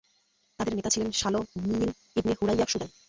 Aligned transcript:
তাদের 0.59 0.73
নেতা 0.77 0.89
ছিলেন 0.93 1.09
শালো 1.11 1.39
মীঈল 1.61 1.89
ইবন 2.17 2.31
হুরইয়া 2.39 2.65
শুদাই। 2.71 2.91